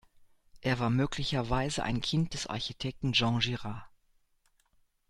[0.61, 3.83] Er war möglicherweise ein Kind des Architekten Jean Girard.